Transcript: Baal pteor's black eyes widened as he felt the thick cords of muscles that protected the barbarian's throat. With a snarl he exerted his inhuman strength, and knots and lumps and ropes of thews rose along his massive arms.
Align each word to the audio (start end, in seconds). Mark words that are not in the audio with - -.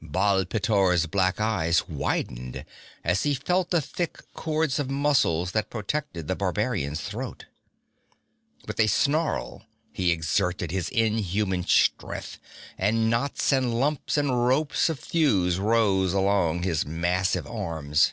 Baal 0.00 0.44
pteor's 0.44 1.06
black 1.06 1.40
eyes 1.40 1.88
widened 1.88 2.64
as 3.02 3.24
he 3.24 3.34
felt 3.34 3.70
the 3.72 3.80
thick 3.80 4.20
cords 4.32 4.78
of 4.78 4.88
muscles 4.88 5.50
that 5.50 5.70
protected 5.70 6.28
the 6.28 6.36
barbarian's 6.36 7.00
throat. 7.00 7.46
With 8.68 8.78
a 8.78 8.86
snarl 8.86 9.64
he 9.90 10.12
exerted 10.12 10.70
his 10.70 10.88
inhuman 10.90 11.64
strength, 11.66 12.38
and 12.78 13.10
knots 13.10 13.50
and 13.52 13.80
lumps 13.80 14.16
and 14.16 14.46
ropes 14.46 14.88
of 14.88 15.00
thews 15.00 15.58
rose 15.58 16.12
along 16.12 16.62
his 16.62 16.86
massive 16.86 17.48
arms. 17.48 18.12